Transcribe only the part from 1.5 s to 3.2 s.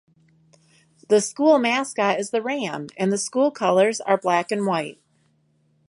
mascot is the ram, and the